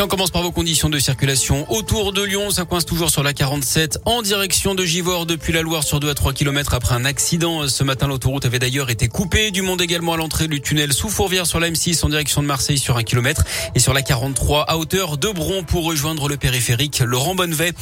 [0.00, 1.70] Et on commence par vos conditions de circulation.
[1.70, 5.60] Autour de Lyon, ça coince toujours sur la 47 en direction de Givors depuis la
[5.60, 7.68] Loire sur 2 à 3 km après un accident.
[7.68, 9.50] Ce matin, l'autoroute avait d'ailleurs été coupée.
[9.50, 12.46] Du monde également à l'entrée du tunnel sous Fourvière sur la M6 en direction de
[12.46, 13.44] Marseille sur 1 km
[13.74, 17.72] et sur la 43 à hauteur de Bron pour rejoindre le périphérique Laurent Bonnevet.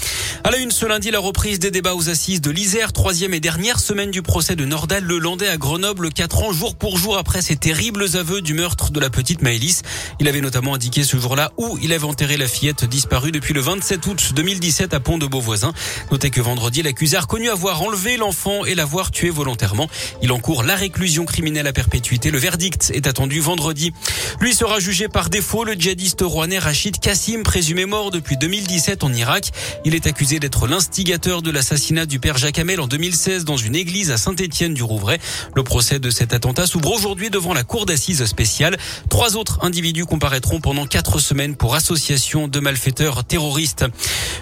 [0.43, 3.39] À la une ce lundi, la reprise des débats aux assises de l'Isère, troisième et
[3.39, 7.43] dernière semaine du procès de Nordal Lelandais à Grenoble, 4 ans jour pour jour après
[7.43, 9.82] ses terribles aveux du meurtre de la petite Maëlys.
[10.19, 13.61] Il avait notamment indiqué ce jour-là où il avait enterré la fillette disparue depuis le
[13.61, 15.72] 27 août 2017 à Pont de Beauvoisin.
[16.11, 19.89] Notez que vendredi, l'accusé a reconnu avoir enlevé l'enfant et l'avoir tué volontairement.
[20.22, 22.30] Il encourt la réclusion criminelle à perpétuité.
[22.30, 23.93] Le verdict est attendu vendredi.
[24.40, 25.64] Lui sera jugé par défaut.
[25.64, 29.50] Le djihadiste rouennais Rachid Kassim, présumé mort depuis 2017 en Irak.
[29.85, 33.77] Il est accusé d'être l'instigateur de l'assassinat du père Jacques Hamel en 2016 dans une
[33.77, 35.19] église à Saint-Étienne du Rouvray.
[35.55, 38.77] Le procès de cet attentat s'ouvre aujourd'hui devant la cour d'assises spéciale.
[39.11, 43.86] Trois autres individus comparaîtront pendant quatre semaines pour association de malfaiteurs terroristes.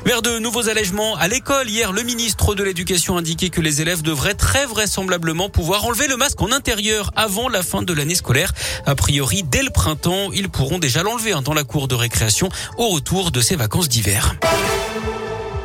[0.04, 4.02] Vers de nouveaux allègements à l'école, hier, le ministre de l'Éducation indiquait que les élèves
[4.02, 8.52] devraient très vraisemblablement pouvoir enlever le masque en intérieur avant la fin de l'année scolaire.
[8.84, 12.48] A priori, dès le printemps, ils pourront déjà l'enlever hein, dans la cour de récréation
[12.78, 14.34] au retour de ces vacances d'hiver.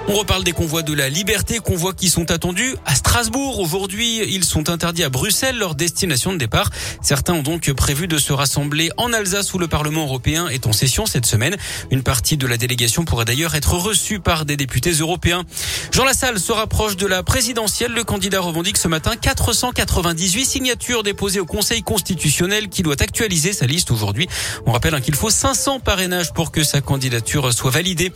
[0.08, 3.60] On reparle des convois de la liberté, convois qui sont attendus à Strasbourg.
[3.60, 6.70] Aujourd'hui, ils sont interdits à Bruxelles, leur destination de départ.
[7.02, 10.74] Certains ont donc prévu de se rassembler en Alsace où le Parlement européen est en
[10.74, 11.56] session cette semaine.
[11.92, 15.44] Une partie de la délégation pourrait d'ailleurs être reçue par des députés européens.
[15.92, 17.94] Jean Lassalle se rapproche de la présidentielle.
[17.94, 23.68] Le candidat revendique ce matin 498 signatures déposées au Conseil constitutionnel qui doit actualiser sa
[23.68, 24.28] liste aujourd'hui.
[24.66, 28.12] On rappelle hein, qu'il faut 500 parrainages pour que sa candidature soit validée.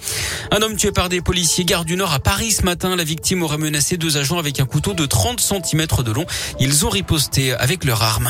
[0.51, 2.95] Un homme tué par des policiers du Nord à Paris ce matin.
[2.95, 6.25] La victime aurait menacé deux agents avec un couteau de 30 cm de long.
[6.59, 8.29] Ils ont riposté avec leurs armes.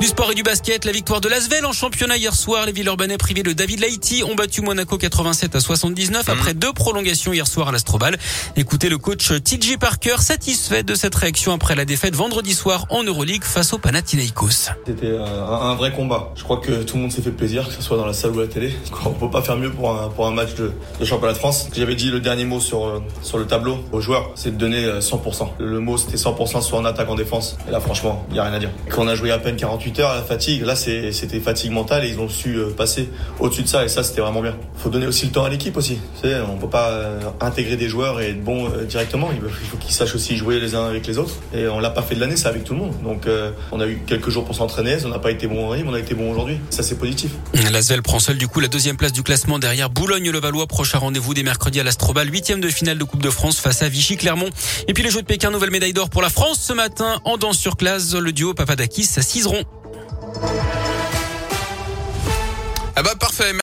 [0.00, 2.64] Du sport et du basket, la victoire de Lasvel en championnat hier soir.
[2.64, 6.30] Les Villeurbanais privés de David Laïti ont battu Monaco 87 à 79 mmh.
[6.30, 8.16] après deux prolongations hier soir à l'Astrobal.
[8.56, 13.02] Écoutez le coach TJ Parker satisfait de cette réaction après la défaite vendredi soir en
[13.02, 14.70] Euroleague face au Panathinaikos.
[14.86, 16.32] C'était euh, un, vrai combat.
[16.34, 18.30] Je crois que tout le monde s'est fait plaisir, que ce soit dans la salle
[18.30, 18.72] ou à la télé.
[19.04, 21.68] On peut pas faire mieux pour un, pour un match de, de championnat de France.
[21.76, 24.82] J'avais dit le dernier mot sur, euh, sur le tableau aux joueurs, c'est de donner
[24.82, 25.42] 100%.
[25.42, 27.58] Euh, le mot c'était 100% soit en attaque, en défense.
[27.68, 28.70] Et là franchement, il y a rien à dire.
[28.88, 30.62] Quand on a joué à peine 48 heures, la fatigue.
[30.64, 33.08] Là, c'était fatigue mentale et ils ont su euh, passer
[33.38, 34.56] au-dessus de ça et ça, c'était vraiment bien.
[34.76, 35.98] Il faut donner aussi le temps à l'équipe aussi.
[36.24, 39.30] On ne peut pas euh, intégrer des joueurs et être bon euh, directement.
[39.32, 41.34] Il faut qu'ils sachent aussi jouer les uns avec les autres.
[41.54, 42.94] Et on l'a pas fait de l'année, c'est avec tout le monde.
[43.02, 43.26] Donc,
[43.72, 44.96] on a eu quelques jours pour s'entraîner.
[45.04, 46.58] On n'a pas été bon en rythme, on a été bon aujourd'hui.
[46.70, 47.30] Ça, c'est positif.
[47.70, 50.66] Lasvel prend seul du coup la deuxième place du classement derrière Boulogne-le-Valois.
[50.66, 53.88] Prochain rendez-vous des mercredis à l'Astrobal, huitième de finale de Coupe de France face à
[53.88, 54.50] Vichy-Clermont.
[54.88, 57.36] Et puis les Jeux de Pékin, nouvelle médaille d'or pour la France ce matin en
[57.36, 58.14] danse sur classe.
[58.14, 59.46] Le duo Papadakis à 6
[63.00, 63.54] Ah bah parfait.